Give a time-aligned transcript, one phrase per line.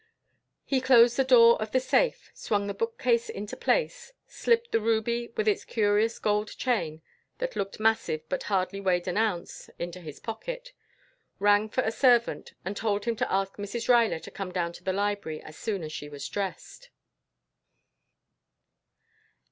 [0.65, 5.31] He closed the door of the safe, swung the bookcase into place, slipped the ruby
[5.37, 7.03] with its curious gold chain
[7.37, 10.73] that looked massive but hardly weighed an ounce, into his pocket,
[11.37, 13.87] rang for a servant and told him to ask Mrs.
[13.87, 16.89] Ruyler to come down to the library as soon as she was dressed.